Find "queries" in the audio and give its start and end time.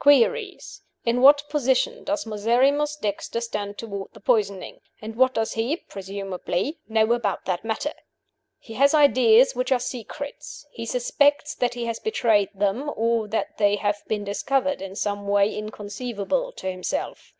0.00-0.82